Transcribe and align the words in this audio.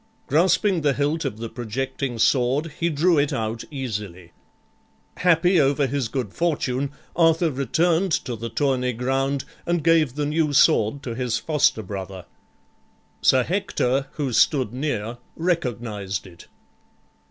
Grasping 0.25 0.81
the 0.81 0.93
hilt 0.93 1.25
of 1.25 1.37
the 1.37 1.47
projecting 1.47 2.17
sword, 2.17 2.71
he 2.79 2.89
drew 2.89 3.19
it 3.19 3.31
out 3.31 3.63
easily. 3.69 4.31
Happy 5.17 5.59
over 5.61 5.85
his 5.85 6.07
good 6.07 6.33
fortune, 6.33 6.91
Arthur 7.15 7.51
returned 7.51 8.11
to 8.11 8.35
the 8.35 8.49
tourney 8.49 8.93
ground 8.93 9.45
and 9.63 9.83
gave 9.83 10.15
the 10.15 10.25
new 10.25 10.53
sword 10.53 11.03
to 11.03 11.13
his 11.13 11.37
foster 11.37 11.83
brother. 11.83 12.25
Sir 13.21 13.43
Hector, 13.43 14.07
who 14.13 14.33
stood 14.33 14.73
near, 14.73 15.19
recognized 15.37 16.25
it. 16.25 16.47